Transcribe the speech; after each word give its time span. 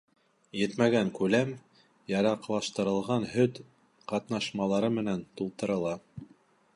Етмәгән 0.59 1.11
күләм 1.17 1.51
яраҡлаштырылған 2.13 3.27
һөт 3.35 3.61
ҡатнашмалары 4.13 4.93
менән 4.99 5.25
тултырыла. 5.41 5.97